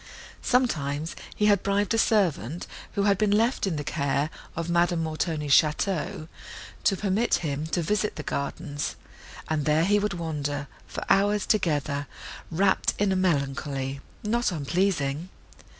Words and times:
Sometimes 0.41 1.15
he 1.35 1.45
had 1.45 1.61
bribed 1.61 1.93
a 1.93 1.97
servant, 1.99 2.65
who 2.93 3.03
had 3.03 3.19
been 3.19 3.29
left 3.29 3.67
in 3.67 3.75
the 3.75 3.83
care 3.83 4.31
of 4.55 4.67
Madame 4.67 5.03
Montoni's 5.03 5.53
château, 5.53 6.27
to 6.85 6.97
permit 6.97 7.35
him 7.45 7.67
to 7.67 7.83
visit 7.83 8.15
the 8.15 8.23
gardens, 8.23 8.95
and 9.47 9.65
there 9.65 9.85
he 9.85 9.99
would 9.99 10.13
wander, 10.15 10.65
for 10.87 11.03
hours 11.07 11.45
together, 11.45 12.07
rapt 12.49 12.95
in 12.97 13.11
a 13.11 13.15
melancholy, 13.15 14.01
not 14.23 14.51
unpleasing. 14.51 15.29